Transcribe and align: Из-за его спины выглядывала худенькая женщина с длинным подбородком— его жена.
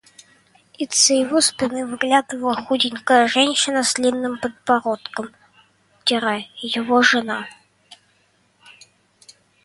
Из-за 0.79 1.13
его 1.13 1.41
спины 1.41 1.85
выглядывала 1.85 2.55
худенькая 2.55 3.27
женщина 3.27 3.83
с 3.83 3.93
длинным 3.93 4.39
подбородком— 4.39 5.29
его 6.07 7.01
жена. 7.03 7.47